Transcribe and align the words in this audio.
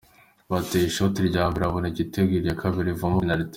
Bateye 0.51 0.85
ishoti 0.87 1.19
ya 1.35 1.45
mbere 1.49 1.63
babona 1.67 1.87
igitego, 1.91 2.31
iya 2.35 2.59
kabiri 2.61 2.89
ivamo 2.91 3.17
penaliti. 3.21 3.49